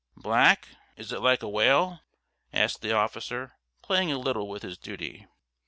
"Black! 0.17 0.67
Is 0.97 1.11
it 1.11 1.21
like 1.21 1.43
a 1.43 1.47
whale?" 1.47 1.99
asked 2.51 2.81
the 2.81 2.91
officer, 2.91 3.53
playing 3.83 4.11
a 4.11 4.17
little 4.17 4.49
with 4.49 4.63
his 4.63 4.75
duty. 4.79 5.27